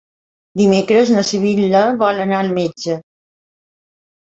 [0.61, 3.01] Dimecres na Sibil·la vol anar al metge.